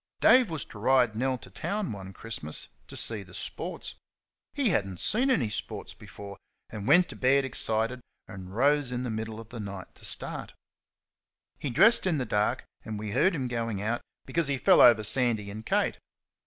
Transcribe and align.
Dave 0.19 0.49
was 0.49 0.65
to 0.65 0.79
ride 0.79 1.15
Nell 1.15 1.37
to 1.37 1.51
town 1.51 1.91
one 1.91 2.11
Christmas 2.11 2.69
to 2.87 2.97
see 2.97 3.21
the 3.21 3.35
sports. 3.35 3.93
He 4.51 4.69
had 4.69 4.87
n't 4.87 4.99
seen 4.99 5.29
any 5.29 5.51
sports 5.51 5.93
before, 5.93 6.37
and 6.71 6.87
went 6.87 7.07
to 7.09 7.15
bed 7.15 7.45
excited 7.45 7.99
and 8.27 8.55
rose 8.55 8.91
in 8.91 9.03
the 9.03 9.11
middle 9.11 9.39
of 9.39 9.49
the 9.49 9.59
night 9.59 9.93
to 9.93 10.03
start. 10.03 10.53
He 11.59 11.69
dressed 11.69 12.07
in 12.07 12.17
the 12.17 12.25
dark, 12.25 12.63
and 12.83 12.97
we 12.97 13.11
heard 13.11 13.35
him 13.35 13.47
going 13.47 13.79
out, 13.79 14.01
because 14.25 14.47
he 14.47 14.57
fell 14.57 14.81
over 14.81 15.03
Sandy 15.03 15.51
and 15.51 15.63
Kate. 15.63 15.99